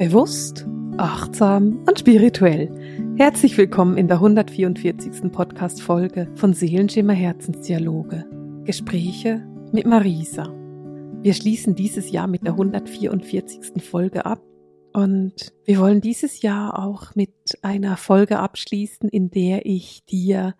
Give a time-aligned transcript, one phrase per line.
[0.00, 2.74] Bewusst, achtsam und spirituell.
[3.18, 5.30] Herzlich willkommen in der 144.
[5.30, 8.24] Podcast-Folge von Seelenschimmer Herzensdialoge.
[8.64, 10.44] Gespräche mit Marisa.
[11.20, 13.84] Wir schließen dieses Jahr mit der 144.
[13.84, 14.40] Folge ab
[14.94, 20.54] und wir wollen dieses Jahr auch mit einer Folge abschließen, in der ich dir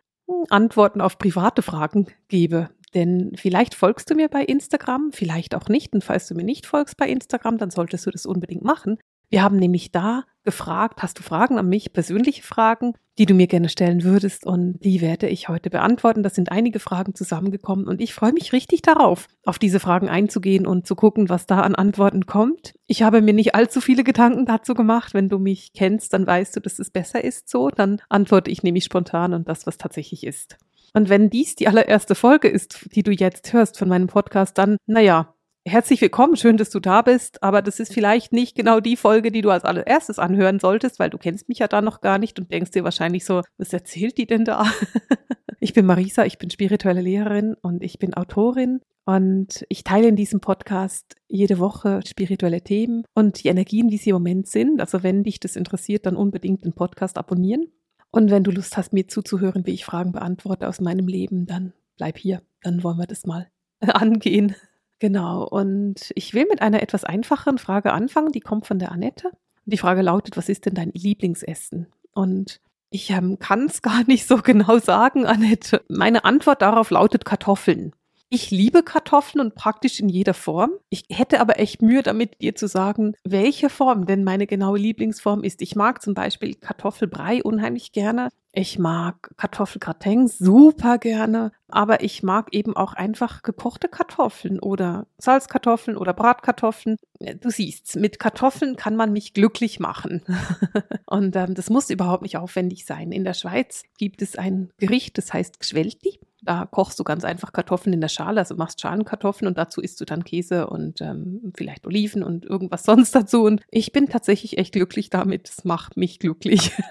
[0.51, 2.69] Antworten auf private Fragen gebe.
[2.93, 5.95] Denn vielleicht folgst du mir bei Instagram, vielleicht auch nicht.
[5.95, 8.99] Und falls du mir nicht folgst bei Instagram, dann solltest du das unbedingt machen.
[9.31, 13.47] Wir haben nämlich da gefragt, hast du Fragen an mich, persönliche Fragen, die du mir
[13.47, 16.25] gerne stellen würdest und die werde ich heute beantworten.
[16.25, 20.67] Das sind einige Fragen zusammengekommen und ich freue mich richtig darauf, auf diese Fragen einzugehen
[20.67, 22.75] und zu gucken, was da an Antworten kommt.
[22.87, 25.15] Ich habe mir nicht allzu viele Gedanken dazu gemacht.
[25.15, 27.69] Wenn du mich kennst, dann weißt du, dass es besser ist so.
[27.69, 30.57] Dann antworte ich nämlich spontan und das, was tatsächlich ist.
[30.93, 34.77] Und wenn dies die allererste Folge ist, die du jetzt hörst von meinem Podcast, dann,
[34.87, 35.35] naja,
[35.67, 39.31] Herzlich willkommen, schön, dass du da bist, aber das ist vielleicht nicht genau die Folge,
[39.31, 42.39] die du als allererstes anhören solltest, weil du kennst mich ja da noch gar nicht
[42.39, 44.65] und denkst dir wahrscheinlich so, was erzählt die denn da?
[45.61, 50.17] ich bin Marisa, ich bin spirituelle Lehrerin und ich bin Autorin und ich teile in
[50.17, 54.81] diesem Podcast jede Woche spirituelle Themen und die Energien, wie sie im Moment sind.
[54.81, 57.67] Also wenn dich das interessiert, dann unbedingt den Podcast abonnieren.
[58.11, 61.75] Und wenn du Lust hast, mir zuzuhören, wie ich Fragen beantworte aus meinem Leben, dann
[61.99, 63.49] bleib hier, dann wollen wir das mal
[63.81, 64.57] angehen.
[65.01, 69.31] Genau, und ich will mit einer etwas einfacheren Frage anfangen, die kommt von der Annette.
[69.65, 71.87] Die Frage lautet, was ist denn dein Lieblingsessen?
[72.13, 75.83] Und ich ähm, kann es gar nicht so genau sagen, Annette.
[75.89, 77.95] Meine Antwort darauf lautet Kartoffeln.
[78.33, 80.71] Ich liebe Kartoffeln und praktisch in jeder Form.
[80.89, 85.43] Ich hätte aber echt Mühe damit, dir zu sagen, welche Form denn meine genaue Lieblingsform
[85.43, 85.61] ist.
[85.63, 88.29] Ich mag zum Beispiel Kartoffelbrei unheimlich gerne.
[88.53, 95.97] Ich mag Kartoffelgratin super gerne, aber ich mag eben auch einfach gekochte Kartoffeln oder Salzkartoffeln
[95.97, 96.99] oder Bratkartoffeln.
[97.41, 100.23] Du siehst, mit Kartoffeln kann man mich glücklich machen.
[101.07, 103.11] Und ähm, das muss überhaupt nicht aufwendig sein.
[103.11, 106.21] In der Schweiz gibt es ein Gericht, das heißt Gschwelti.
[106.43, 110.01] Da kochst du ganz einfach Kartoffeln in der Schale, also machst Schalenkartoffeln und dazu isst
[110.01, 113.43] du dann Käse und ähm, vielleicht Oliven und irgendwas sonst dazu.
[113.45, 115.49] Und ich bin tatsächlich echt glücklich damit.
[115.49, 116.73] Es macht mich glücklich.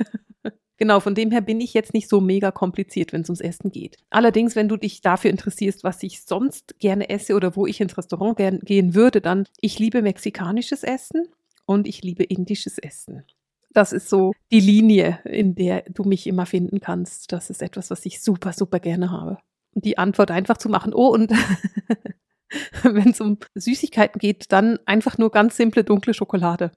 [0.79, 3.69] Genau, von dem her bin ich jetzt nicht so mega kompliziert, wenn es ums Essen
[3.69, 3.97] geht.
[4.09, 7.97] Allerdings, wenn du dich dafür interessierst, was ich sonst gerne esse oder wo ich ins
[7.97, 11.27] Restaurant gehen würde, dann ich liebe mexikanisches Essen
[11.65, 13.25] und ich liebe indisches Essen.
[13.71, 17.31] Das ist so die Linie, in der du mich immer finden kannst.
[17.31, 19.37] Das ist etwas, was ich super, super gerne habe.
[19.75, 21.31] Und die Antwort einfach zu machen, oh, und
[22.83, 26.71] wenn es um Süßigkeiten geht, dann einfach nur ganz simple dunkle Schokolade.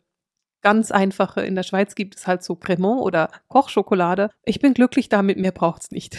[0.61, 1.41] Ganz einfache.
[1.41, 4.31] In der Schweiz gibt es halt so Cremant oder Kochschokolade.
[4.45, 6.19] Ich bin glücklich damit, mehr braucht's nicht.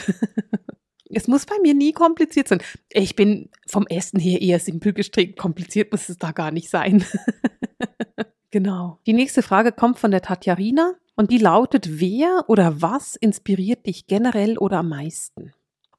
[1.10, 2.62] es muss bei mir nie kompliziert sein.
[2.90, 5.40] Ich bin vom Essen her eher simpel gestrickt.
[5.40, 7.06] Kompliziert muss es da gar nicht sein.
[8.54, 9.00] Genau.
[9.08, 14.06] Die nächste Frage kommt von der Tatjarina und die lautet, wer oder was inspiriert dich
[14.06, 15.54] generell oder am meisten?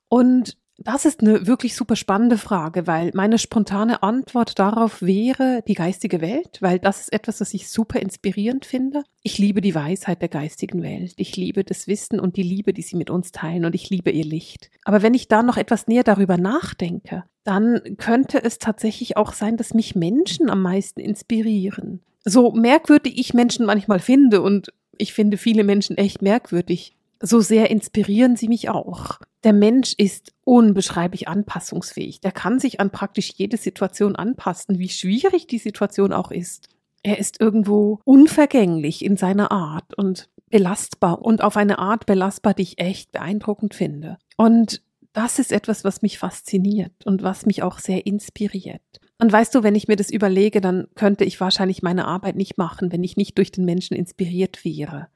[0.09, 5.75] Und das ist eine wirklich super spannende Frage, weil meine spontane Antwort darauf wäre die
[5.75, 9.03] geistige Welt, weil das ist etwas, was ich super inspirierend finde.
[9.25, 11.15] Ich liebe die Weisheit der geistigen Welt.
[11.17, 14.13] Ich liebe das Wissen und die Liebe, die sie mit uns teilen und ich liebe
[14.13, 14.71] ihr Licht.
[14.85, 19.57] Aber wenn ich da noch etwas näher darüber nachdenke, dann könnte es tatsächlich auch sein,
[19.57, 25.37] dass mich Menschen am meisten inspirieren so merkwürdig ich Menschen manchmal finde, und ich finde
[25.37, 29.19] viele Menschen echt merkwürdig, so sehr inspirieren sie mich auch.
[29.45, 32.21] Der Mensch ist unbeschreiblich anpassungsfähig.
[32.21, 36.69] Der kann sich an praktisch jede Situation anpassen, wie schwierig die Situation auch ist.
[37.03, 42.63] Er ist irgendwo unvergänglich in seiner Art und belastbar und auf eine Art belastbar, die
[42.63, 44.19] ich echt beeindruckend finde.
[44.37, 48.83] Und das ist etwas, was mich fasziniert und was mich auch sehr inspiriert.
[49.25, 52.59] Und weißt du, wenn ich mir das überlege, dann könnte ich wahrscheinlich meine Arbeit nicht
[52.59, 55.09] machen, wenn ich nicht durch den Menschen inspiriert wäre.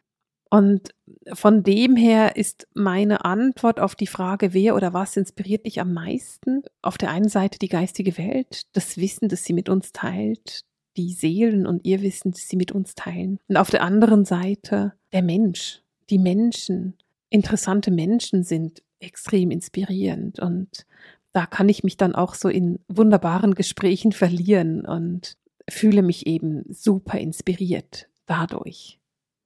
[0.49, 0.95] Und
[1.35, 5.93] von dem her ist meine Antwort auf die Frage, wer oder was inspiriert dich am
[5.93, 6.63] meisten?
[6.81, 10.63] Auf der einen Seite die geistige Welt, das Wissen, das sie mit uns teilt,
[10.97, 13.39] die Seelen und ihr Wissen, das sie mit uns teilen.
[13.49, 16.95] Und auf der anderen Seite der Mensch, die Menschen.
[17.29, 20.87] Interessante Menschen sind extrem inspirierend und
[21.33, 25.37] da kann ich mich dann auch so in wunderbaren Gesprächen verlieren und
[25.69, 28.99] fühle mich eben super inspiriert dadurch.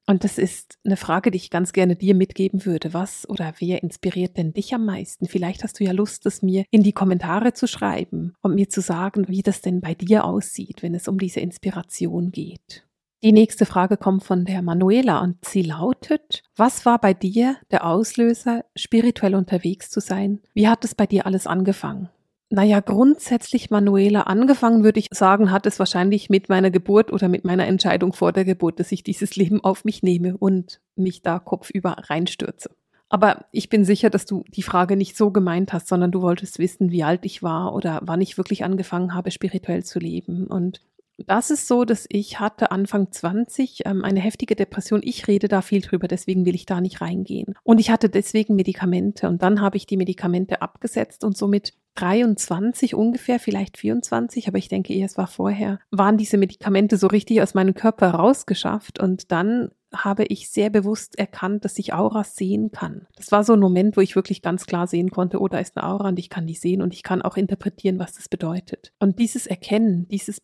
[0.06, 2.92] Und das ist eine Frage, die ich ganz gerne dir mitgeben würde.
[2.92, 5.28] Was oder wer inspiriert denn dich am meisten?
[5.28, 8.80] Vielleicht hast du ja Lust, es mir in die Kommentare zu schreiben und mir zu
[8.80, 12.84] sagen, wie das denn bei dir aussieht, wenn es um diese Inspiration geht.
[13.24, 17.86] Die nächste Frage kommt von der Manuela und sie lautet, was war bei dir der
[17.86, 20.40] Auslöser, spirituell unterwegs zu sein?
[20.54, 22.08] Wie hat es bei dir alles angefangen?
[22.50, 27.44] Naja, grundsätzlich, Manuela, angefangen würde ich sagen, hat es wahrscheinlich mit meiner Geburt oder mit
[27.44, 31.38] meiner Entscheidung vor der Geburt, dass ich dieses Leben auf mich nehme und mich da
[31.38, 32.70] kopfüber reinstürze.
[33.08, 36.58] Aber ich bin sicher, dass du die Frage nicht so gemeint hast, sondern du wolltest
[36.58, 40.46] wissen, wie alt ich war oder wann ich wirklich angefangen habe, spirituell zu leben.
[40.46, 40.80] Und
[41.26, 45.00] das ist so, dass ich hatte Anfang 20 ähm, eine heftige Depression.
[45.02, 47.54] Ich rede da viel drüber, deswegen will ich da nicht reingehen.
[47.62, 52.94] Und ich hatte deswegen Medikamente und dann habe ich die Medikamente abgesetzt und somit 23
[52.94, 57.42] ungefähr, vielleicht 24, aber ich denke eher, es war vorher, waren diese Medikamente so richtig
[57.42, 62.70] aus meinem Körper rausgeschafft und dann habe ich sehr bewusst erkannt, dass ich Auras sehen
[62.70, 63.06] kann.
[63.16, 65.76] Das war so ein Moment, wo ich wirklich ganz klar sehen konnte, oh, da ist
[65.76, 68.92] eine Aura und ich kann die sehen und ich kann auch interpretieren, was das bedeutet.
[68.98, 70.40] Und dieses Erkennen, dieses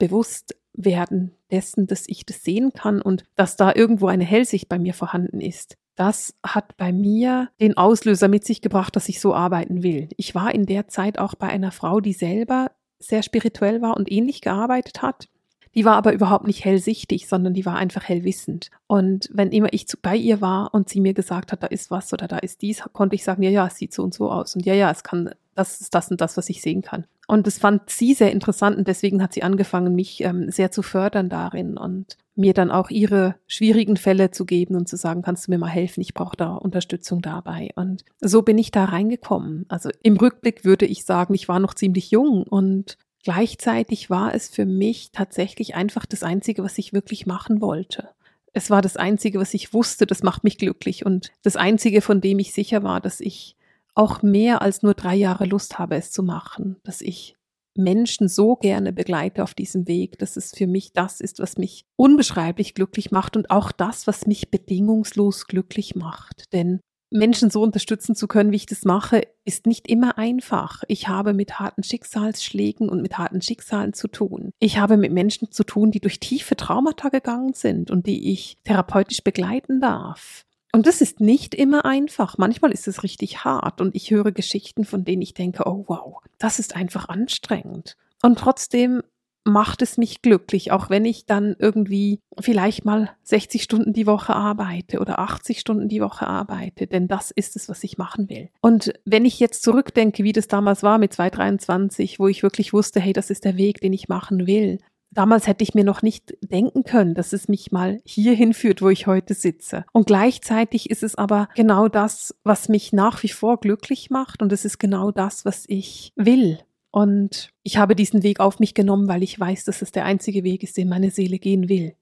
[0.78, 4.94] Bewusstwerden dessen, dass ich das sehen kann und dass da irgendwo eine Hellsicht bei mir
[4.94, 9.82] vorhanden ist, das hat bei mir den Auslöser mit sich gebracht, dass ich so arbeiten
[9.82, 10.08] will.
[10.16, 12.70] Ich war in der Zeit auch bei einer Frau, die selber
[13.00, 15.28] sehr spirituell war und ähnlich gearbeitet hat.
[15.74, 18.70] Die war aber überhaupt nicht hellsichtig, sondern die war einfach hellwissend.
[18.86, 21.90] Und wenn immer ich zu, bei ihr war und sie mir gesagt hat, da ist
[21.90, 24.30] was oder da ist dies, konnte ich sagen, ja, ja, es sieht so und so
[24.30, 24.54] aus.
[24.54, 27.04] Und ja, ja, es kann, das ist das und das, was ich sehen kann.
[27.26, 30.82] Und das fand sie sehr interessant und deswegen hat sie angefangen, mich ähm, sehr zu
[30.82, 35.46] fördern darin und mir dann auch ihre schwierigen Fälle zu geben und zu sagen, kannst
[35.46, 37.70] du mir mal helfen, ich brauche da Unterstützung dabei.
[37.74, 39.66] Und so bin ich da reingekommen.
[39.68, 44.48] Also im Rückblick würde ich sagen, ich war noch ziemlich jung und gleichzeitig war es
[44.48, 48.10] für mich tatsächlich einfach das Einzige, was ich wirklich machen wollte.
[48.52, 52.20] Es war das Einzige, was ich wusste, das macht mich glücklich und das Einzige, von
[52.20, 53.56] dem ich sicher war, dass ich
[53.98, 57.36] auch mehr als nur drei Jahre Lust habe, es zu machen, dass ich
[57.76, 61.84] Menschen so gerne begleite auf diesem Weg, dass es für mich das ist, was mich
[61.96, 66.52] unbeschreiblich glücklich macht und auch das, was mich bedingungslos glücklich macht.
[66.52, 66.80] Denn
[67.10, 70.82] Menschen so unterstützen zu können, wie ich das mache, ist nicht immer einfach.
[70.88, 74.50] Ich habe mit harten Schicksalsschlägen und mit harten Schicksalen zu tun.
[74.60, 78.58] Ich habe mit Menschen zu tun, die durch tiefe Traumata gegangen sind und die ich
[78.64, 80.44] therapeutisch begleiten darf.
[80.72, 82.36] Und das ist nicht immer einfach.
[82.38, 86.18] Manchmal ist es richtig hart und ich höre Geschichten, von denen ich denke, oh wow,
[86.38, 87.96] das ist einfach anstrengend.
[88.22, 89.02] Und trotzdem
[89.44, 94.34] macht es mich glücklich, auch wenn ich dann irgendwie vielleicht mal 60 Stunden die Woche
[94.34, 98.50] arbeite oder 80 Stunden die Woche arbeite, denn das ist es, was ich machen will.
[98.60, 103.00] Und wenn ich jetzt zurückdenke, wie das damals war mit 223, wo ich wirklich wusste,
[103.00, 104.78] hey, das ist der Weg, den ich machen will,
[105.10, 108.90] Damals hätte ich mir noch nicht denken können, dass es mich mal hierhin führt, wo
[108.90, 109.84] ich heute sitze.
[109.92, 114.52] Und gleichzeitig ist es aber genau das, was mich nach wie vor glücklich macht und
[114.52, 116.58] es ist genau das, was ich will.
[116.90, 120.44] Und ich habe diesen Weg auf mich genommen, weil ich weiß, dass es der einzige
[120.44, 121.94] Weg ist, den meine Seele gehen will.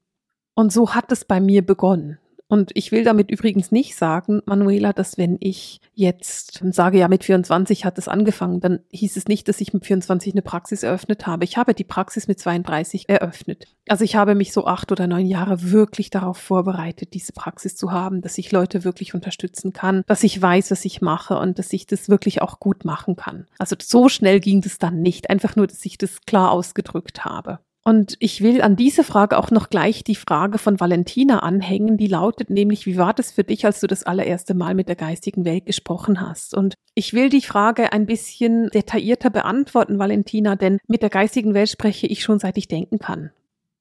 [0.54, 2.18] Und so hat es bei mir begonnen.
[2.48, 7.24] Und ich will damit übrigens nicht sagen, Manuela, dass wenn ich jetzt sage, ja, mit
[7.24, 11.26] 24 hat es angefangen, dann hieß es nicht, dass ich mit 24 eine Praxis eröffnet
[11.26, 11.44] habe.
[11.44, 13.66] Ich habe die Praxis mit 32 eröffnet.
[13.88, 17.90] Also ich habe mich so acht oder neun Jahre wirklich darauf vorbereitet, diese Praxis zu
[17.90, 21.72] haben, dass ich Leute wirklich unterstützen kann, dass ich weiß, was ich mache und dass
[21.72, 23.46] ich das wirklich auch gut machen kann.
[23.58, 27.60] Also so schnell ging das dann nicht, einfach nur, dass ich das klar ausgedrückt habe.
[27.86, 32.08] Und ich will an diese Frage auch noch gleich die Frage von Valentina anhängen, die
[32.08, 35.44] lautet nämlich, wie war das für dich, als du das allererste Mal mit der geistigen
[35.44, 36.52] Welt gesprochen hast?
[36.52, 41.70] Und ich will die Frage ein bisschen detaillierter beantworten, Valentina, denn mit der geistigen Welt
[41.70, 43.30] spreche ich schon seit ich denken kann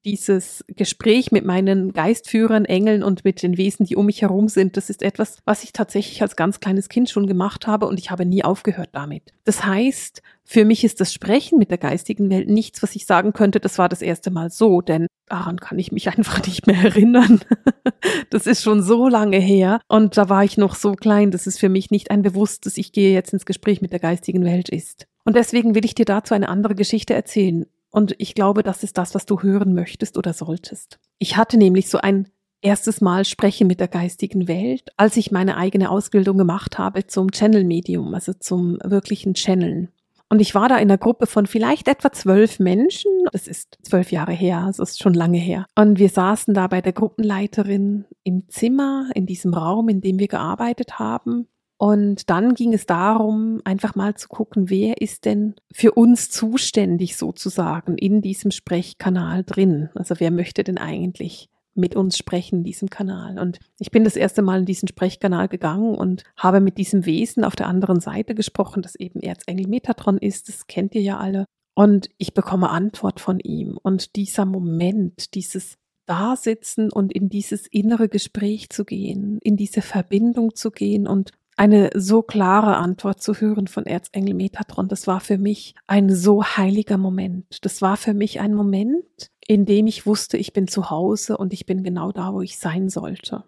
[0.06, 4.76] dieses Gespräch mit meinen Geistführern, Engeln und mit den Wesen, die um mich herum sind,
[4.76, 8.12] das ist etwas, was ich tatsächlich als ganz kleines Kind schon gemacht habe und ich
[8.12, 9.32] habe nie aufgehört damit.
[9.44, 13.32] Das heißt, für mich ist das Sprechen mit der geistigen Welt nichts, was ich sagen
[13.32, 16.84] könnte, das war das erste Mal so, denn daran kann ich mich einfach nicht mehr
[16.84, 17.40] erinnern.
[18.30, 21.58] das ist schon so lange her und da war ich noch so klein, dass es
[21.58, 25.08] für mich nicht ein bewusstes, ich gehe jetzt ins Gespräch mit der geistigen Welt ist.
[25.24, 27.66] Und deswegen will ich dir dazu eine andere Geschichte erzählen.
[27.96, 30.98] Und ich glaube, das ist das, was du hören möchtest oder solltest.
[31.18, 32.28] Ich hatte nämlich so ein
[32.60, 37.32] erstes Mal Sprechen mit der geistigen Welt, als ich meine eigene Ausbildung gemacht habe zum
[37.32, 39.88] Channel-Medium, also zum wirklichen Channeln.
[40.28, 43.10] Und ich war da in einer Gruppe von vielleicht etwa zwölf Menschen.
[43.32, 45.64] Das ist zwölf Jahre her, also ist schon lange her.
[45.74, 50.28] Und wir saßen da bei der Gruppenleiterin im Zimmer, in diesem Raum, in dem wir
[50.28, 51.48] gearbeitet haben.
[51.78, 57.16] Und dann ging es darum, einfach mal zu gucken, wer ist denn für uns zuständig
[57.16, 59.90] sozusagen in diesem Sprechkanal drin?
[59.94, 63.38] Also wer möchte denn eigentlich mit uns sprechen in diesem Kanal?
[63.38, 67.44] Und ich bin das erste Mal in diesen Sprechkanal gegangen und habe mit diesem Wesen
[67.44, 70.48] auf der anderen Seite gesprochen, das eben Erzengel Metatron ist.
[70.48, 71.44] Das kennt ihr ja alle.
[71.74, 73.78] Und ich bekomme Antwort von ihm.
[73.82, 80.54] Und dieser Moment, dieses Dasitzen und in dieses innere Gespräch zu gehen, in diese Verbindung
[80.54, 85.38] zu gehen und eine so klare Antwort zu hören von Erzengel Metatron, das war für
[85.38, 87.64] mich ein so heiliger Moment.
[87.64, 91.52] Das war für mich ein Moment, in dem ich wusste, ich bin zu Hause und
[91.52, 93.44] ich bin genau da, wo ich sein sollte.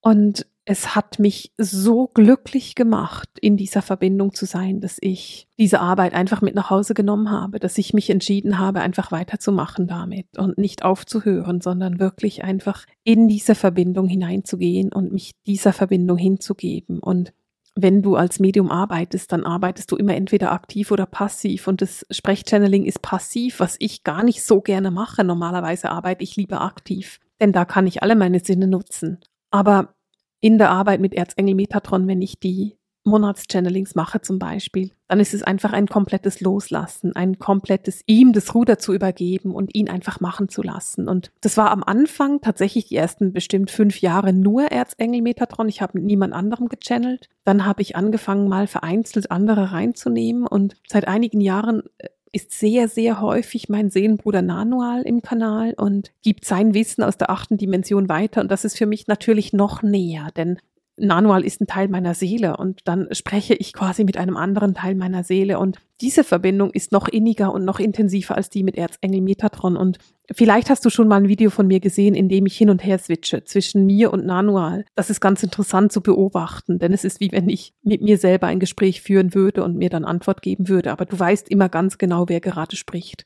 [0.00, 5.80] Und es hat mich so glücklich gemacht, in dieser Verbindung zu sein, dass ich diese
[5.80, 10.26] Arbeit einfach mit nach Hause genommen habe, dass ich mich entschieden habe, einfach weiterzumachen damit
[10.36, 16.98] und nicht aufzuhören, sondern wirklich einfach in diese Verbindung hineinzugehen und mich dieser Verbindung hinzugeben.
[16.98, 17.32] Und
[17.80, 21.68] wenn du als Medium arbeitest, dann arbeitest du immer entweder aktiv oder passiv.
[21.68, 25.22] Und das Sprechchanneling ist passiv, was ich gar nicht so gerne mache.
[25.22, 29.20] Normalerweise arbeite ich lieber aktiv, denn da kann ich alle meine Sinne nutzen.
[29.52, 29.94] Aber
[30.40, 32.77] in der Arbeit mit Erzengel Metatron, wenn ich die
[33.08, 38.54] Monatschannelings mache zum Beispiel, dann ist es einfach ein komplettes Loslassen, ein komplettes ihm das
[38.54, 41.08] Ruder zu übergeben und ihn einfach machen zu lassen.
[41.08, 45.68] Und das war am Anfang tatsächlich die ersten bestimmt fünf Jahre nur Erzengel Metatron.
[45.68, 47.28] Ich habe mit niemand anderem gechannelt.
[47.44, 52.88] Dann habe ich angefangen, mal vereinzelt andere reinzunehmen und seit einigen Jahren äh, ist sehr,
[52.88, 58.08] sehr häufig mein Seelenbruder Nanual im Kanal und gibt sein Wissen aus der achten Dimension
[58.08, 58.40] weiter.
[58.40, 60.58] Und das ist für mich natürlich noch näher, denn
[60.98, 64.94] Nanual ist ein Teil meiner Seele und dann spreche ich quasi mit einem anderen Teil
[64.94, 69.20] meiner Seele und diese Verbindung ist noch inniger und noch intensiver als die mit Erzengel
[69.20, 69.98] Metatron und
[70.30, 72.84] vielleicht hast du schon mal ein Video von mir gesehen, in dem ich hin und
[72.84, 74.84] her switche zwischen mir und Nanual.
[74.94, 78.46] Das ist ganz interessant zu beobachten, denn es ist wie wenn ich mit mir selber
[78.46, 81.98] ein Gespräch führen würde und mir dann Antwort geben würde, aber du weißt immer ganz
[81.98, 83.24] genau, wer gerade spricht.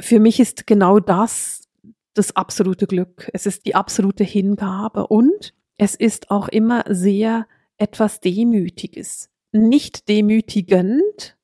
[0.00, 1.64] Für mich ist genau das
[2.14, 3.28] das absolute Glück.
[3.32, 9.30] Es ist die absolute Hingabe und es ist auch immer sehr etwas Demütiges.
[9.52, 11.36] Nicht demütigend,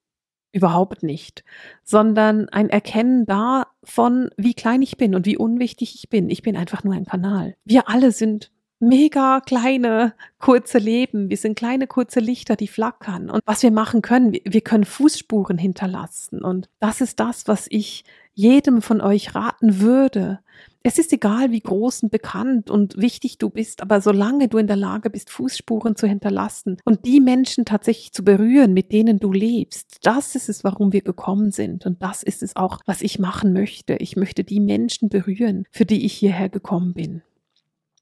[0.52, 1.44] überhaupt nicht,
[1.84, 6.28] sondern ein Erkennen davon, wie klein ich bin und wie unwichtig ich bin.
[6.28, 7.54] Ich bin einfach nur ein Kanal.
[7.64, 11.28] Wir alle sind mega kleine, kurze Leben.
[11.28, 13.30] Wir sind kleine, kurze Lichter, die flackern.
[13.30, 16.42] Und was wir machen können, wir können Fußspuren hinterlassen.
[16.42, 20.40] Und das ist das, was ich jedem von euch raten würde.
[20.82, 24.66] Es ist egal, wie groß und bekannt und wichtig du bist, aber solange du in
[24.66, 29.30] der Lage bist, Fußspuren zu hinterlassen und die Menschen tatsächlich zu berühren, mit denen du
[29.30, 31.84] lebst, das ist es, warum wir gekommen sind.
[31.84, 33.96] Und das ist es auch, was ich machen möchte.
[33.96, 37.22] Ich möchte die Menschen berühren, für die ich hierher gekommen bin.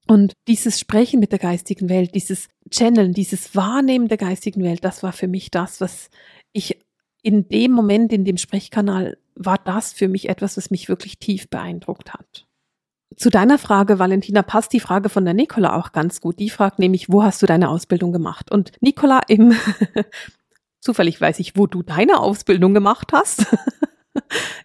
[0.06, 5.02] Und dieses Sprechen mit der geistigen Welt, dieses Channeln, dieses Wahrnehmen der geistigen Welt, das
[5.02, 6.10] war für mich das, was
[6.52, 6.78] ich
[7.22, 11.50] in dem Moment, in dem Sprechkanal, war das für mich etwas, was mich wirklich tief
[11.50, 12.47] beeindruckt hat.
[13.16, 16.38] Zu deiner Frage, Valentina, passt die Frage von der Nicola auch ganz gut.
[16.38, 18.50] Die fragt nämlich, wo hast du deine Ausbildung gemacht?
[18.50, 19.54] Und Nicola, im
[20.80, 23.46] zufällig weiß ich, wo du deine Ausbildung gemacht hast.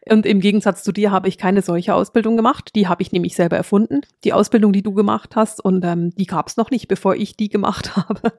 [0.09, 2.71] Und im Gegensatz zu dir habe ich keine solche Ausbildung gemacht.
[2.75, 4.01] Die habe ich nämlich selber erfunden.
[4.23, 7.37] Die Ausbildung, die du gemacht hast, und ähm, die gab es noch nicht, bevor ich
[7.37, 8.33] die gemacht habe.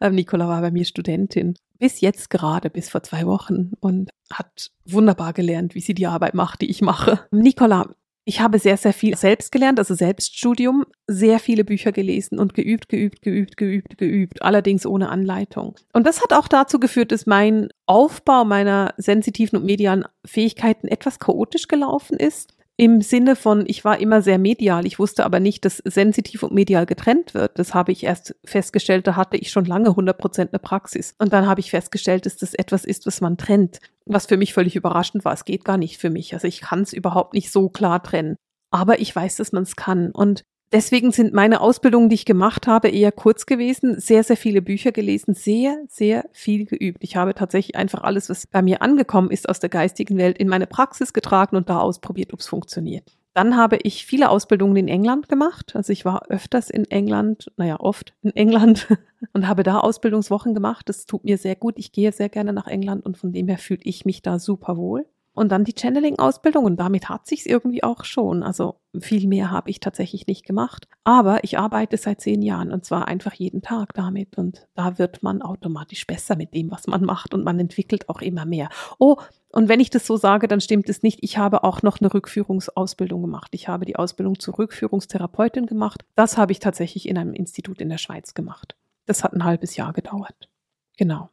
[0.00, 1.54] ähm, Nicola war bei mir Studentin.
[1.78, 6.34] Bis jetzt gerade, bis vor zwei Wochen und hat wunderbar gelernt, wie sie die Arbeit
[6.34, 7.26] macht, die ich mache.
[7.30, 7.88] Nicola,
[8.26, 12.88] ich habe sehr, sehr viel selbst gelernt, also Selbststudium, sehr viele Bücher gelesen und geübt,
[12.88, 15.74] geübt, geübt, geübt, geübt, allerdings ohne Anleitung.
[15.92, 21.18] Und das hat auch dazu geführt, dass mein Aufbau meiner sensitiven und medialen Fähigkeiten etwas
[21.18, 22.53] chaotisch gelaufen ist.
[22.76, 26.52] Im Sinne von, ich war immer sehr medial, ich wusste aber nicht, dass sensitiv und
[26.52, 27.56] medial getrennt wird.
[27.56, 31.14] Das habe ich erst festgestellt, da hatte ich schon lange 100 Prozent eine Praxis.
[31.18, 33.78] Und dann habe ich festgestellt, dass das etwas ist, was man trennt.
[34.06, 36.34] Was für mich völlig überraschend war, es geht gar nicht für mich.
[36.34, 38.36] Also ich kann es überhaupt nicht so klar trennen.
[38.72, 40.10] Aber ich weiß, dass man es kann.
[40.10, 40.42] Und
[40.74, 44.92] deswegen sind meine Ausbildungen, die ich gemacht habe, eher kurz gewesen, sehr, sehr viele Bücher
[44.92, 46.98] gelesen, sehr, sehr viel geübt.
[47.02, 50.48] Ich habe tatsächlich einfach alles, was bei mir angekommen ist aus der geistigen Welt, in
[50.48, 53.16] meine Praxis getragen und da ausprobiert, ob es funktioniert.
[53.34, 55.74] Dann habe ich viele Ausbildungen in England gemacht.
[55.74, 58.88] Also ich war öfters in England, naja, oft in England
[59.32, 60.88] und habe da Ausbildungswochen gemacht.
[60.88, 61.74] Das tut mir sehr gut.
[61.76, 64.76] Ich gehe sehr gerne nach England und von dem her fühle ich mich da super
[64.76, 65.06] wohl.
[65.34, 68.44] Und dann die Channeling-Ausbildung und damit hat sich's irgendwie auch schon.
[68.44, 70.86] Also viel mehr habe ich tatsächlich nicht gemacht.
[71.02, 74.38] Aber ich arbeite seit zehn Jahren und zwar einfach jeden Tag damit.
[74.38, 78.22] Und da wird man automatisch besser mit dem, was man macht und man entwickelt auch
[78.22, 78.68] immer mehr.
[79.00, 79.16] Oh,
[79.50, 81.18] und wenn ich das so sage, dann stimmt es nicht.
[81.22, 83.50] Ich habe auch noch eine Rückführungsausbildung gemacht.
[83.54, 86.04] Ich habe die Ausbildung zur Rückführungstherapeutin gemacht.
[86.14, 88.76] Das habe ich tatsächlich in einem Institut in der Schweiz gemacht.
[89.06, 90.48] Das hat ein halbes Jahr gedauert.
[90.96, 91.28] Genau.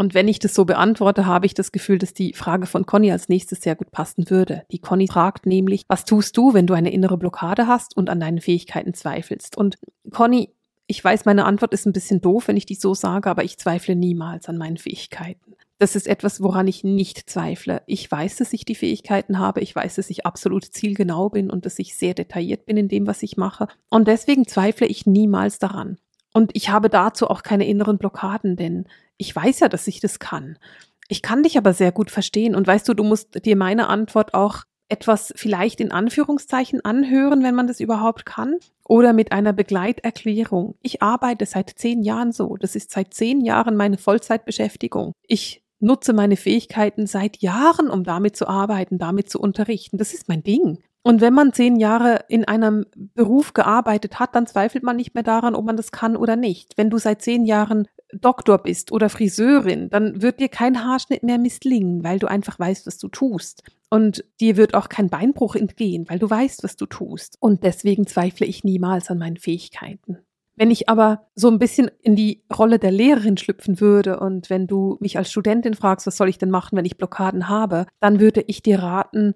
[0.00, 3.12] Und wenn ich das so beantworte, habe ich das Gefühl, dass die Frage von Conny
[3.12, 4.62] als nächstes sehr gut passen würde.
[4.72, 8.18] Die Conny fragt nämlich, was tust du, wenn du eine innere Blockade hast und an
[8.18, 9.58] deinen Fähigkeiten zweifelst?
[9.58, 9.76] Und
[10.10, 10.54] Conny,
[10.86, 13.58] ich weiß, meine Antwort ist ein bisschen doof, wenn ich die so sage, aber ich
[13.58, 15.54] zweifle niemals an meinen Fähigkeiten.
[15.78, 17.82] Das ist etwas, woran ich nicht zweifle.
[17.84, 19.60] Ich weiß, dass ich die Fähigkeiten habe.
[19.60, 23.06] Ich weiß, dass ich absolut zielgenau bin und dass ich sehr detailliert bin in dem,
[23.06, 23.68] was ich mache.
[23.90, 25.98] Und deswegen zweifle ich niemals daran.
[26.32, 28.86] Und ich habe dazu auch keine inneren Blockaden, denn
[29.20, 30.58] ich weiß ja, dass ich das kann.
[31.08, 34.32] Ich kann dich aber sehr gut verstehen und weißt du, du musst dir meine Antwort
[34.32, 40.74] auch etwas vielleicht in Anführungszeichen anhören, wenn man das überhaupt kann, oder mit einer Begleiterklärung.
[40.82, 42.56] Ich arbeite seit zehn Jahren so.
[42.56, 45.12] Das ist seit zehn Jahren meine Vollzeitbeschäftigung.
[45.28, 49.96] Ich nutze meine Fähigkeiten seit Jahren, um damit zu arbeiten, damit zu unterrichten.
[49.96, 50.78] Das ist mein Ding.
[51.02, 55.22] Und wenn man zehn Jahre in einem Beruf gearbeitet hat, dann zweifelt man nicht mehr
[55.22, 56.76] daran, ob man das kann oder nicht.
[56.76, 61.38] Wenn du seit zehn Jahren Doktor bist oder Friseurin, dann wird dir kein Haarschnitt mehr
[61.38, 63.62] misslingen, weil du einfach weißt, was du tust.
[63.88, 67.36] Und dir wird auch kein Beinbruch entgehen, weil du weißt, was du tust.
[67.40, 70.18] Und deswegen zweifle ich niemals an meinen Fähigkeiten.
[70.60, 74.66] Wenn ich aber so ein bisschen in die Rolle der Lehrerin schlüpfen würde und wenn
[74.66, 78.20] du mich als Studentin fragst, was soll ich denn machen, wenn ich Blockaden habe, dann
[78.20, 79.34] würde ich dir raten,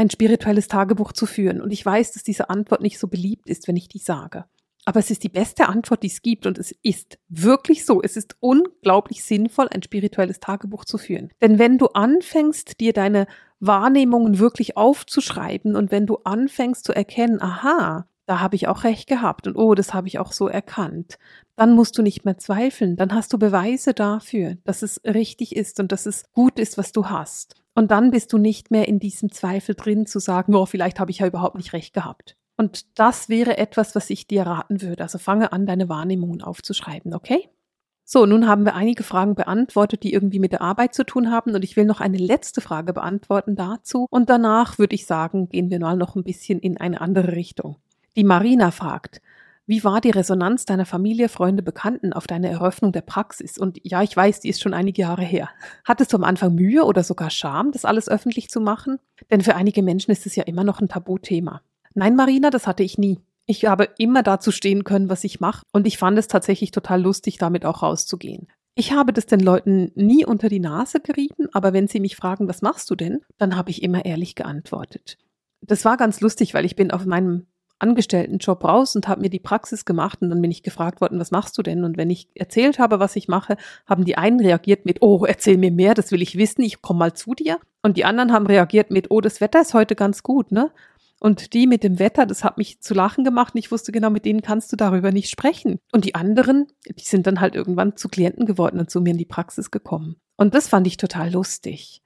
[0.00, 1.60] ein spirituelles Tagebuch zu führen.
[1.60, 4.46] Und ich weiß, dass diese Antwort nicht so beliebt ist, wenn ich die sage.
[4.86, 6.46] Aber es ist die beste Antwort, die es gibt.
[6.46, 8.00] Und es ist wirklich so.
[8.02, 11.30] Es ist unglaublich sinnvoll, ein spirituelles Tagebuch zu führen.
[11.42, 13.26] Denn wenn du anfängst, dir deine
[13.60, 19.06] Wahrnehmungen wirklich aufzuschreiben und wenn du anfängst zu erkennen, aha, da habe ich auch recht
[19.06, 21.18] gehabt und oh, das habe ich auch so erkannt,
[21.56, 22.96] dann musst du nicht mehr zweifeln.
[22.96, 26.92] Dann hast du Beweise dafür, dass es richtig ist und dass es gut ist, was
[26.92, 27.59] du hast.
[27.74, 31.10] Und dann bist du nicht mehr in diesem Zweifel drin zu sagen, oh, vielleicht habe
[31.10, 32.36] ich ja überhaupt nicht recht gehabt.
[32.56, 35.02] Und das wäre etwas, was ich dir raten würde.
[35.02, 37.48] Also fange an, deine Wahrnehmungen aufzuschreiben, okay?
[38.04, 41.54] So, nun haben wir einige Fragen beantwortet, die irgendwie mit der Arbeit zu tun haben.
[41.54, 44.08] Und ich will noch eine letzte Frage beantworten dazu.
[44.10, 47.76] Und danach würde ich sagen, gehen wir mal noch ein bisschen in eine andere Richtung.
[48.16, 49.22] Die Marina fragt,
[49.70, 53.56] wie war die Resonanz deiner Familie, Freunde, Bekannten auf deine Eröffnung der Praxis?
[53.56, 55.48] Und ja, ich weiß, die ist schon einige Jahre her.
[55.84, 58.98] Hattest du am Anfang Mühe oder sogar Scham, das alles öffentlich zu machen?
[59.30, 61.62] Denn für einige Menschen ist es ja immer noch ein Tabuthema.
[61.94, 63.20] Nein, Marina, das hatte ich nie.
[63.46, 65.62] Ich habe immer dazu stehen können, was ich mache.
[65.70, 68.48] Und ich fand es tatsächlich total lustig, damit auch rauszugehen.
[68.74, 72.48] Ich habe das den Leuten nie unter die Nase gerieben, aber wenn sie mich fragen,
[72.48, 75.16] was machst du denn, dann habe ich immer ehrlich geantwortet.
[75.60, 77.46] Das war ganz lustig, weil ich bin auf meinem
[77.80, 81.30] Angestelltenjob raus und habe mir die Praxis gemacht und dann bin ich gefragt worden, was
[81.30, 81.84] machst du denn?
[81.84, 85.56] Und wenn ich erzählt habe, was ich mache, haben die einen reagiert mit, oh, erzähl
[85.56, 87.58] mir mehr, das will ich wissen, ich komme mal zu dir.
[87.82, 90.70] Und die anderen haben reagiert mit, oh, das Wetter ist heute ganz gut, ne?
[91.22, 94.08] Und die mit dem Wetter, das hat mich zu lachen gemacht und ich wusste genau,
[94.08, 95.78] mit denen kannst du darüber nicht sprechen.
[95.92, 99.18] Und die anderen, die sind dann halt irgendwann zu Klienten geworden und zu mir in
[99.18, 100.16] die Praxis gekommen.
[100.36, 102.00] Und das fand ich total lustig.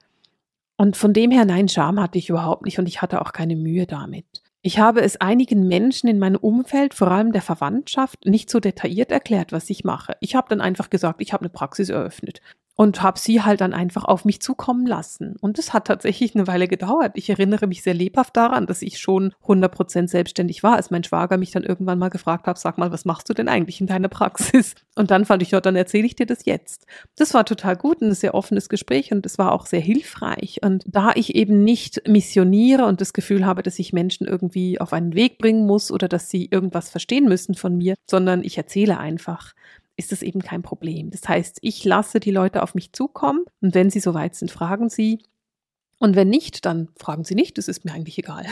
[0.75, 3.55] Und von dem her, nein, Scham hatte ich überhaupt nicht und ich hatte auch keine
[3.55, 4.25] Mühe damit.
[4.67, 9.11] Ich habe es einigen Menschen in meinem Umfeld, vor allem der Verwandtschaft, nicht so detailliert
[9.11, 10.17] erklärt, was ich mache.
[10.21, 12.41] Ich habe dann einfach gesagt, ich habe eine Praxis eröffnet
[12.75, 15.35] und habe sie halt dann einfach auf mich zukommen lassen.
[15.39, 17.13] Und es hat tatsächlich eine Weile gedauert.
[17.15, 21.37] Ich erinnere mich sehr lebhaft daran, dass ich schon 100% selbstständig war, als mein Schwager
[21.37, 24.09] mich dann irgendwann mal gefragt hat, sag mal, was machst du denn eigentlich in deiner
[24.09, 24.75] Praxis?
[24.95, 26.85] Und dann fand ich, ja, dann erzähle ich dir das jetzt.
[27.15, 30.59] Das war total gut ein sehr offenes Gespräch und es war auch sehr hilfreich.
[30.63, 34.93] Und da ich eben nicht missioniere und das Gefühl habe, dass ich Menschen irgendwie auf
[34.93, 38.97] einen Weg bringen muss oder dass sie irgendwas verstehen müssen von mir, sondern ich erzähle
[38.97, 39.53] einfach
[39.97, 41.09] ist es eben kein Problem.
[41.11, 44.89] Das heißt, ich lasse die Leute auf mich zukommen und wenn sie soweit sind, fragen
[44.89, 45.23] sie.
[45.99, 48.45] Und wenn nicht, dann fragen sie nicht, das ist mir eigentlich egal.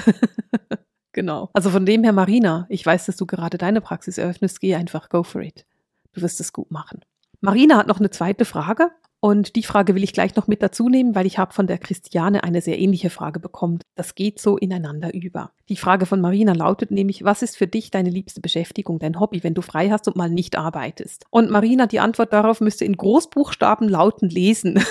[1.11, 1.49] genau.
[1.53, 5.09] Also von dem her, Marina, ich weiß, dass du gerade deine Praxis eröffnest, geh einfach,
[5.09, 5.65] go for it.
[6.13, 7.01] Du wirst es gut machen.
[7.41, 8.91] Marina hat noch eine zweite Frage.
[9.23, 11.77] Und die Frage will ich gleich noch mit dazu nehmen, weil ich habe von der
[11.77, 13.79] Christiane eine sehr ähnliche Frage bekommen.
[13.95, 15.51] Das geht so ineinander über.
[15.69, 19.41] Die Frage von Marina lautet nämlich, was ist für dich deine liebste Beschäftigung, dein Hobby,
[19.41, 21.23] wenn du frei hast und mal nicht arbeitest?
[21.29, 24.83] Und Marina, die Antwort darauf müsste in Großbuchstaben lauten lesen.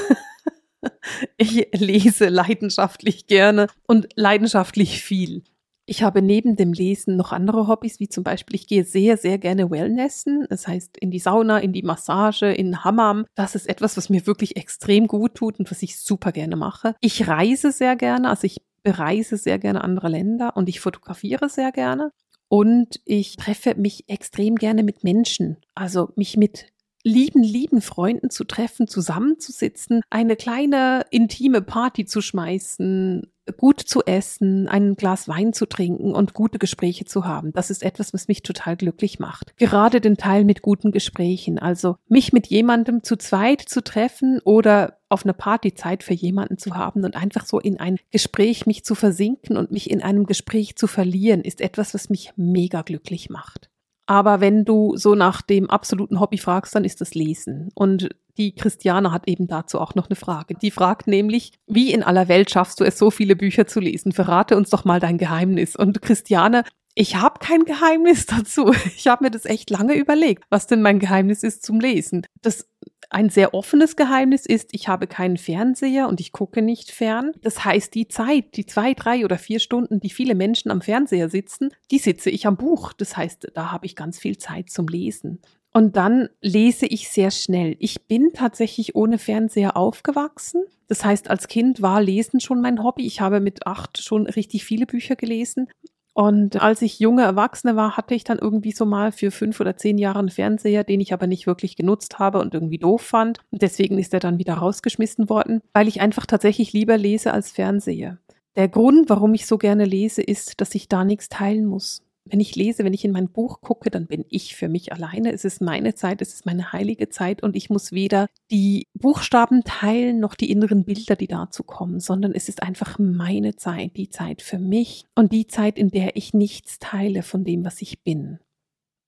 [1.36, 5.42] ich lese leidenschaftlich gerne und leidenschaftlich viel.
[5.84, 9.38] Ich habe neben dem Lesen noch andere Hobbys, wie zum Beispiel, ich gehe sehr, sehr
[9.38, 10.46] gerne Wellnessen.
[10.48, 13.26] Das heißt, in die Sauna, in die Massage, in Hammam.
[13.34, 16.94] Das ist etwas, was mir wirklich extrem gut tut und was ich super gerne mache.
[17.00, 21.72] Ich reise sehr gerne, also ich bereise sehr gerne andere Länder und ich fotografiere sehr
[21.72, 22.12] gerne.
[22.48, 26.66] Und ich treffe mich extrem gerne mit Menschen, also mich mit
[27.02, 34.68] lieben, lieben Freunden zu treffen, zusammenzusitzen, eine kleine intime Party zu schmeißen, gut zu essen,
[34.68, 37.52] ein Glas Wein zu trinken und gute Gespräche zu haben.
[37.52, 39.57] Das ist etwas, was mich total glücklich macht.
[39.57, 41.59] Gerade den Teil mit guten Gesprächen.
[41.59, 46.57] Also mich mit jemandem zu zweit zu treffen oder auf einer Party Zeit für jemanden
[46.57, 50.24] zu haben und einfach so in ein Gespräch mich zu versinken und mich in einem
[50.24, 53.71] Gespräch zu verlieren, ist etwas, was mich mega glücklich macht.
[54.12, 57.70] Aber wenn du so nach dem absoluten Hobby fragst, dann ist das Lesen.
[57.75, 60.55] Und die Christiane hat eben dazu auch noch eine Frage.
[60.55, 64.12] Die fragt nämlich, wie in aller Welt schaffst du es, so viele Bücher zu lesen?
[64.12, 65.77] Verrate uns doch mal dein Geheimnis.
[65.77, 68.75] Und Christiane, Ich habe kein Geheimnis dazu.
[68.85, 72.27] Ich habe mir das echt lange überlegt, was denn mein Geheimnis ist zum Lesen.
[72.42, 72.68] Das
[73.12, 77.33] ein sehr offenes Geheimnis ist, ich habe keinen Fernseher und ich gucke nicht fern.
[77.42, 81.29] Das heißt, die Zeit, die zwei, drei oder vier Stunden, die viele Menschen am Fernseher
[81.29, 82.92] sitzen, die sitze ich am Buch.
[82.92, 85.40] Das heißt, da habe ich ganz viel Zeit zum Lesen.
[85.75, 87.77] Und dann lese ich sehr schnell.
[87.79, 90.64] Ich bin tatsächlich ohne Fernseher aufgewachsen.
[90.87, 93.07] Das heißt, als Kind war Lesen schon mein Hobby.
[93.07, 95.68] Ich habe mit acht schon richtig viele Bücher gelesen.
[96.14, 99.77] Und als ich junge Erwachsene war, hatte ich dann irgendwie so mal für fünf oder
[99.77, 103.38] zehn Jahre einen Fernseher, den ich aber nicht wirklich genutzt habe und irgendwie doof fand.
[103.51, 107.51] Und deswegen ist er dann wieder rausgeschmissen worden, weil ich einfach tatsächlich lieber lese als
[107.51, 108.18] Fernsehe.
[108.57, 112.40] Der Grund, warum ich so gerne lese, ist, dass ich da nichts teilen muss wenn
[112.40, 115.32] ich lese, wenn ich in mein Buch gucke, dann bin ich für mich alleine.
[115.32, 119.62] Es ist meine Zeit, es ist meine heilige Zeit und ich muss weder die Buchstaben
[119.64, 124.08] teilen noch die inneren Bilder, die dazu kommen, sondern es ist einfach meine Zeit, die
[124.08, 128.02] Zeit für mich und die Zeit, in der ich nichts teile von dem, was ich
[128.02, 128.38] bin.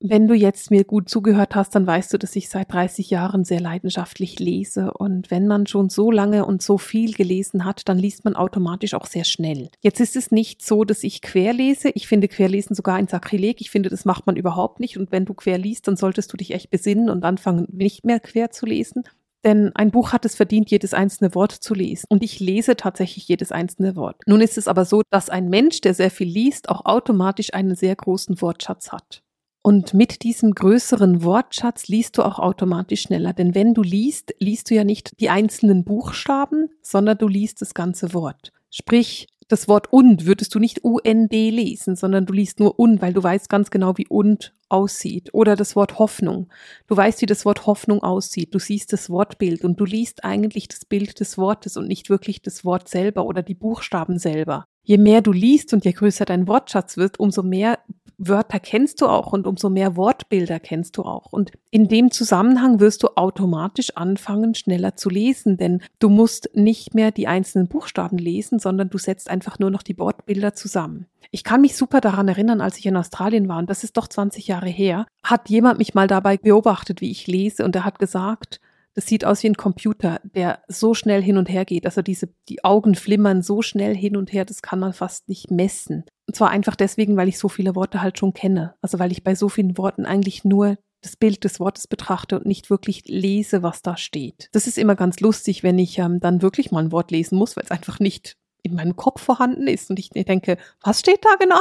[0.07, 3.43] Wenn du jetzt mir gut zugehört hast, dann weißt du, dass ich seit 30 Jahren
[3.43, 4.93] sehr leidenschaftlich lese.
[4.93, 8.93] Und wenn man schon so lange und so viel gelesen hat, dann liest man automatisch
[8.93, 9.71] auch sehr schnell.
[9.81, 11.89] Jetzt ist es nicht so, dass ich querlese.
[11.95, 13.63] Ich finde Querlesen sogar ein Sakrileg.
[13.63, 14.99] Ich finde, das macht man überhaupt nicht.
[14.99, 18.21] Und wenn du quer liest, dann solltest du dich echt besinnen und anfangen, nicht mehr
[18.21, 19.05] quer zu lesen.
[19.43, 22.05] Denn ein Buch hat es verdient, jedes einzelne Wort zu lesen.
[22.11, 24.21] Und ich lese tatsächlich jedes einzelne Wort.
[24.27, 27.75] Nun ist es aber so, dass ein Mensch, der sehr viel liest, auch automatisch einen
[27.75, 29.24] sehr großen Wortschatz hat.
[29.67, 33.33] Und mit diesem größeren Wortschatz liest du auch automatisch schneller.
[33.33, 37.73] Denn wenn du liest, liest du ja nicht die einzelnen Buchstaben, sondern du liest das
[37.73, 38.53] ganze Wort.
[38.69, 43.15] Sprich, das Wort und würdest du nicht UND lesen, sondern du liest nur und, weil
[43.15, 45.33] du weißt ganz genau, wie und aussieht.
[45.33, 46.53] Oder das Wort Hoffnung.
[46.87, 48.55] Du weißt, wie das Wort Hoffnung aussieht.
[48.55, 52.43] Du siehst das Wortbild und du liest eigentlich das Bild des Wortes und nicht wirklich
[52.43, 54.67] das Wort selber oder die Buchstaben selber.
[54.83, 57.79] Je mehr du liest und je größer dein Wortschatz wird, umso mehr
[58.19, 61.33] Wörter kennst du auch und umso mehr Wortbilder kennst du auch.
[61.33, 66.95] Und in dem Zusammenhang wirst du automatisch anfangen, schneller zu lesen, denn du musst nicht
[66.95, 71.07] mehr die einzelnen Buchstaben lesen, sondern du setzt einfach nur noch die Wortbilder zusammen.
[71.31, 74.07] Ich kann mich super daran erinnern, als ich in Australien war, und das ist doch
[74.07, 77.99] 20 Jahre her, hat jemand mich mal dabei beobachtet, wie ich lese, und er hat
[77.99, 78.61] gesagt,
[78.95, 81.85] das sieht aus wie ein Computer, der so schnell hin und her geht.
[81.85, 85.51] Also diese, die Augen flimmern so schnell hin und her, das kann man fast nicht
[85.51, 86.05] messen.
[86.27, 88.75] Und zwar einfach deswegen, weil ich so viele Worte halt schon kenne.
[88.81, 92.47] Also weil ich bei so vielen Worten eigentlich nur das Bild des Wortes betrachte und
[92.47, 94.49] nicht wirklich lese, was da steht.
[94.53, 97.57] Das ist immer ganz lustig, wenn ich ähm, dann wirklich mal ein Wort lesen muss,
[97.57, 101.35] weil es einfach nicht in meinem Kopf vorhanden ist und ich denke, was steht da
[101.39, 101.61] genau?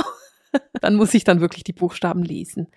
[0.81, 2.67] dann muss ich dann wirklich die Buchstaben lesen.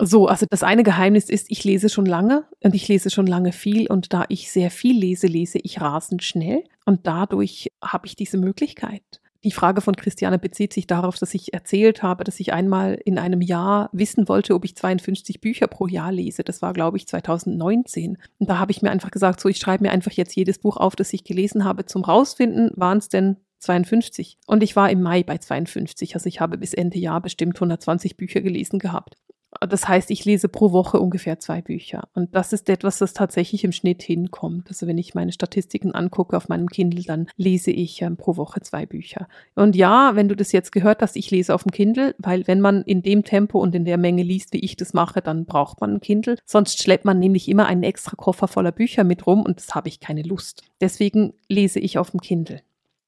[0.00, 3.52] So, also das eine Geheimnis ist, ich lese schon lange und ich lese schon lange
[3.52, 8.16] viel und da ich sehr viel lese, lese ich rasend schnell und dadurch habe ich
[8.16, 9.02] diese Möglichkeit.
[9.44, 13.18] Die Frage von Christiane bezieht sich darauf, dass ich erzählt habe, dass ich einmal in
[13.18, 16.42] einem Jahr wissen wollte, ob ich 52 Bücher pro Jahr lese.
[16.42, 18.16] Das war, glaube ich, 2019.
[18.38, 20.78] Und da habe ich mir einfach gesagt, so, ich schreibe mir einfach jetzt jedes Buch
[20.78, 21.84] auf, das ich gelesen habe.
[21.84, 24.38] Zum Rausfinden waren es denn 52.
[24.46, 26.14] Und ich war im Mai bei 52.
[26.14, 29.16] Also ich habe bis Ende Jahr bestimmt 120 Bücher gelesen gehabt.
[29.60, 32.08] Das heißt, ich lese pro Woche ungefähr zwei Bücher.
[32.14, 34.68] Und das ist etwas, das tatsächlich im Schnitt hinkommt.
[34.68, 38.60] Also wenn ich meine Statistiken angucke auf meinem Kindle, dann lese ich ähm, pro Woche
[38.60, 39.28] zwei Bücher.
[39.54, 42.60] Und ja, wenn du das jetzt gehört hast, ich lese auf dem Kindle, weil wenn
[42.60, 45.80] man in dem Tempo und in der Menge liest, wie ich das mache, dann braucht
[45.80, 46.36] man ein Kindle.
[46.44, 49.88] Sonst schleppt man nämlich immer einen extra Koffer voller Bücher mit rum und das habe
[49.88, 50.64] ich keine Lust.
[50.80, 52.60] Deswegen lese ich auf dem Kindle.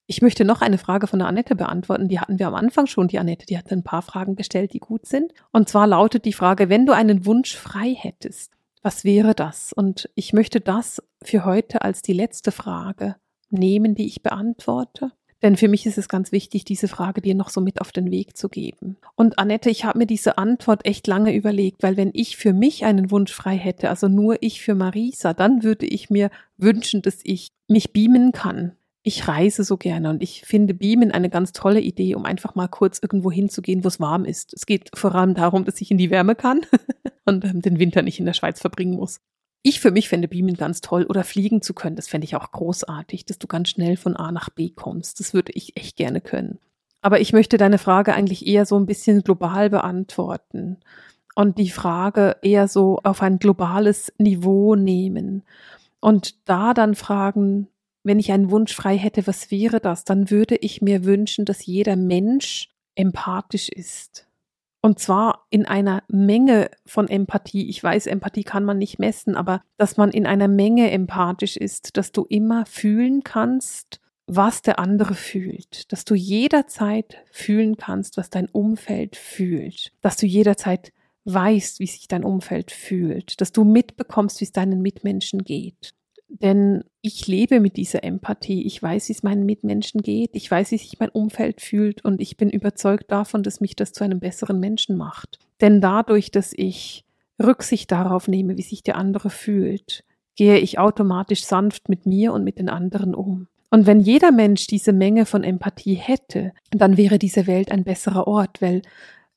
[0.08, 2.08] Ich möchte noch eine Frage von der Annette beantworten.
[2.08, 3.08] Die hatten wir am Anfang schon.
[3.08, 5.32] Die Annette, die hat ein paar Fragen gestellt, die gut sind.
[5.50, 9.72] Und zwar lautet die Frage, wenn du einen Wunsch frei hättest, was wäre das?
[9.72, 13.16] Und ich möchte das für heute als die letzte Frage
[13.50, 15.10] nehmen, die ich beantworte.
[15.42, 18.12] Denn für mich ist es ganz wichtig, diese Frage dir noch so mit auf den
[18.12, 18.96] Weg zu geben.
[19.16, 22.84] Und Annette, ich habe mir diese Antwort echt lange überlegt, weil wenn ich für mich
[22.84, 27.18] einen Wunsch frei hätte, also nur ich für Marisa, dann würde ich mir wünschen, dass
[27.24, 31.80] ich mich beamen kann ich reise so gerne und ich finde Beamen eine ganz tolle
[31.80, 34.52] Idee, um einfach mal kurz irgendwo hinzugehen, wo es warm ist.
[34.52, 36.62] Es geht vor allem darum, dass ich in die Wärme kann
[37.24, 39.20] und ähm, den Winter nicht in der Schweiz verbringen muss.
[39.62, 41.94] Ich für mich fände Beamen ganz toll oder fliegen zu können.
[41.94, 45.20] Das fände ich auch großartig, dass du ganz schnell von A nach B kommst.
[45.20, 46.58] Das würde ich echt gerne können.
[47.00, 50.78] Aber ich möchte deine Frage eigentlich eher so ein bisschen global beantworten
[51.36, 55.44] und die Frage eher so auf ein globales Niveau nehmen
[56.00, 57.68] und da dann fragen,
[58.06, 60.04] wenn ich einen Wunsch frei hätte, was wäre das?
[60.04, 64.28] Dann würde ich mir wünschen, dass jeder Mensch empathisch ist.
[64.80, 67.68] Und zwar in einer Menge von Empathie.
[67.68, 71.96] Ich weiß, Empathie kann man nicht messen, aber dass man in einer Menge empathisch ist,
[71.96, 78.30] dass du immer fühlen kannst, was der andere fühlt, dass du jederzeit fühlen kannst, was
[78.30, 80.92] dein Umfeld fühlt, dass du jederzeit
[81.24, 85.96] weißt, wie sich dein Umfeld fühlt, dass du mitbekommst, wie es deinen Mitmenschen geht.
[86.42, 88.66] Denn ich lebe mit dieser Empathie.
[88.66, 90.30] Ich weiß, wie es meinen Mitmenschen geht.
[90.34, 92.04] Ich weiß, wie sich mein Umfeld fühlt.
[92.04, 95.38] Und ich bin überzeugt davon, dass mich das zu einem besseren Menschen macht.
[95.60, 97.04] Denn dadurch, dass ich
[97.42, 100.04] Rücksicht darauf nehme, wie sich der andere fühlt,
[100.36, 103.48] gehe ich automatisch sanft mit mir und mit den anderen um.
[103.70, 108.26] Und wenn jeder Mensch diese Menge von Empathie hätte, dann wäre diese Welt ein besserer
[108.26, 108.82] Ort, weil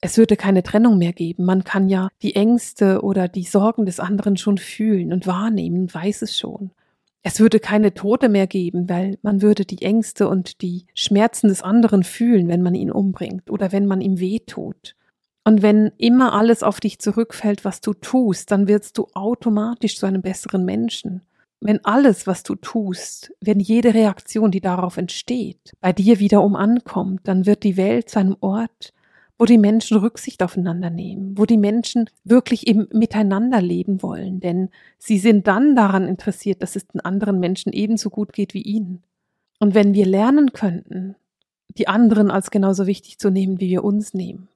[0.01, 1.45] es würde keine Trennung mehr geben.
[1.45, 6.21] Man kann ja die Ängste oder die Sorgen des anderen schon fühlen und wahrnehmen weiß
[6.21, 6.71] es schon.
[7.21, 11.61] Es würde keine Tote mehr geben, weil man würde die Ängste und die Schmerzen des
[11.61, 14.95] anderen fühlen, wenn man ihn umbringt oder wenn man ihm wehtut.
[15.43, 20.05] Und wenn immer alles auf dich zurückfällt, was du tust, dann wirst du automatisch zu
[20.05, 21.21] einem besseren Menschen.
[21.61, 27.21] Wenn alles, was du tust, wenn jede Reaktion, die darauf entsteht, bei dir wiederum ankommt,
[27.25, 28.93] dann wird die Welt zu einem Ort,
[29.39, 34.69] wo die Menschen Rücksicht aufeinander nehmen, wo die Menschen wirklich im Miteinander leben wollen, denn
[34.97, 39.01] sie sind dann daran interessiert, dass es den anderen Menschen ebenso gut geht wie ihnen.
[39.59, 41.15] Und wenn wir lernen könnten,
[41.77, 44.49] die anderen als genauso wichtig zu nehmen, wie wir uns nehmen,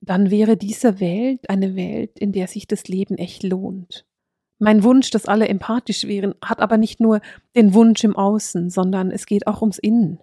[0.00, 4.04] dann wäre diese Welt eine Welt, in der sich das Leben echt lohnt.
[4.58, 7.20] Mein Wunsch, dass alle empathisch wären, hat aber nicht nur
[7.54, 10.18] den Wunsch im Außen, sondern es geht auch ums Innen.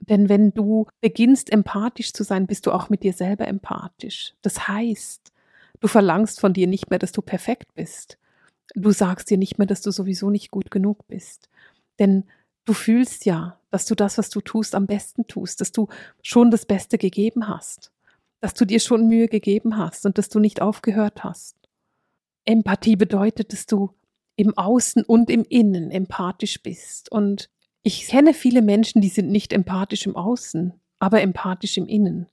[0.00, 4.34] Denn wenn du beginnst, empathisch zu sein, bist du auch mit dir selber empathisch.
[4.42, 5.32] Das heißt,
[5.80, 8.18] du verlangst von dir nicht mehr, dass du perfekt bist.
[8.74, 11.48] Du sagst dir nicht mehr, dass du sowieso nicht gut genug bist.
[11.98, 12.24] Denn
[12.64, 15.88] du fühlst ja, dass du das, was du tust, am besten tust, dass du
[16.22, 17.92] schon das Beste gegeben hast,
[18.40, 21.56] dass du dir schon Mühe gegeben hast und dass du nicht aufgehört hast.
[22.44, 23.90] Empathie bedeutet, dass du
[24.36, 27.48] im Außen und im Innen empathisch bist und
[27.84, 32.26] ich kenne viele Menschen, die sind nicht empathisch im Außen, aber empathisch im Innen.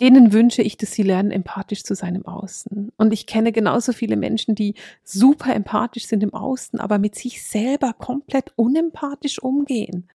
[0.00, 2.90] Denen wünsche ich, dass sie lernen, empathisch zu sein im Außen.
[2.96, 7.44] Und ich kenne genauso viele Menschen, die super empathisch sind im Außen, aber mit sich
[7.44, 10.08] selber komplett unempathisch umgehen.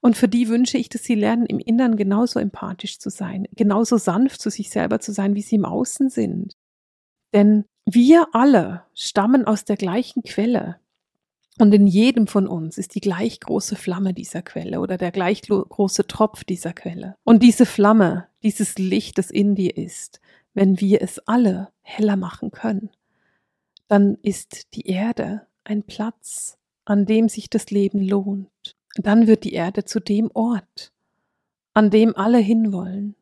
[0.00, 3.98] Und für die wünsche ich, dass sie lernen, im Innern genauso empathisch zu sein, genauso
[3.98, 6.56] sanft zu sich selber zu sein, wie sie im Außen sind.
[7.34, 10.76] Denn wir alle stammen aus der gleichen Quelle.
[11.58, 15.42] Und in jedem von uns ist die gleich große Flamme dieser Quelle oder der gleich
[15.42, 17.16] große Tropf dieser Quelle.
[17.24, 20.20] Und diese Flamme, dieses Licht, das in dir ist,
[20.52, 22.90] wenn wir es alle heller machen können,
[23.88, 28.76] dann ist die Erde ein Platz, an dem sich das Leben lohnt.
[28.96, 30.92] Dann wird die Erde zu dem Ort,
[31.74, 33.14] an dem alle hinwollen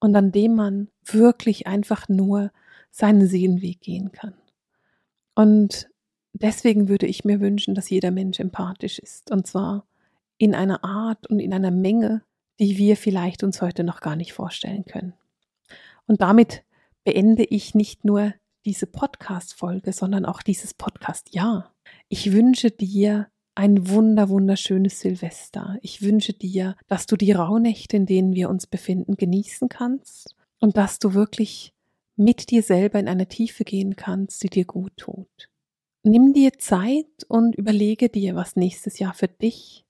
[0.00, 2.50] und an dem man wirklich einfach nur
[2.90, 4.34] seinen Seelenweg gehen kann.
[5.34, 5.87] Und
[6.32, 9.30] deswegen würde ich mir wünschen, dass jeder Mensch empathisch ist.
[9.30, 9.86] Und zwar
[10.36, 12.22] in einer Art und in einer Menge,
[12.60, 15.14] die wir vielleicht uns heute noch gar nicht vorstellen können.
[16.06, 16.64] Und damit
[17.04, 21.74] beende ich nicht nur diese Podcast-Folge, sondern auch dieses Podcast-Jahr.
[22.08, 25.78] Ich wünsche dir ein wunder, wunderschönes Silvester.
[25.82, 30.76] Ich wünsche dir, dass du die Rauhnächte, in denen wir uns befinden, genießen kannst und
[30.76, 31.72] dass du wirklich
[32.14, 35.48] mit dir selber in eine Tiefe gehen kannst, die dir gut tut.
[36.04, 39.84] Nimm dir Zeit und überlege dir, was nächstes Jahr für dich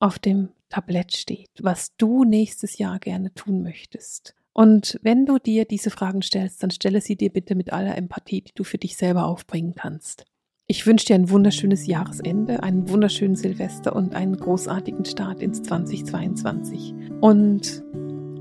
[0.00, 4.34] auf dem Tablett steht, was du nächstes Jahr gerne tun möchtest.
[4.52, 8.42] Und wenn du dir diese Fragen stellst, dann stelle sie dir bitte mit aller Empathie,
[8.42, 10.24] die du für dich selber aufbringen kannst.
[10.66, 16.92] Ich wünsche dir ein wunderschönes Jahresende, einen wunderschönen Silvester und einen großartigen Start ins 2022.
[17.20, 17.84] Und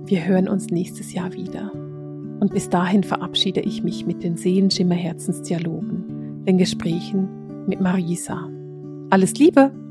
[0.05, 1.71] wir hören uns nächstes Jahr wieder.
[2.39, 6.14] Und bis dahin verabschiede ich mich mit den Seelenschimmer Herzensdialogen
[6.45, 7.27] den Gesprächen
[7.67, 8.49] mit Marisa.
[9.09, 9.84] Alles Liebe!